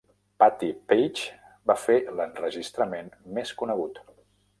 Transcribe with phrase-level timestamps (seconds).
[0.43, 1.27] Patti Page
[1.71, 4.01] va fer l'enregistrament més conegut.